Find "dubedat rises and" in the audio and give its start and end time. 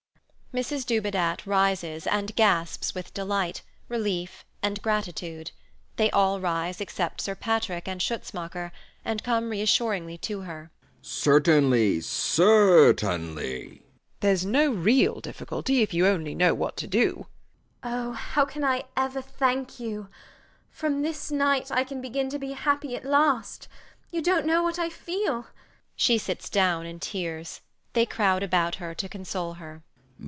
0.85-2.35